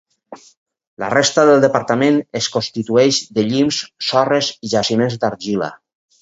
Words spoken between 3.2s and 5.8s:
de llims, sorres i jaciments d'argila.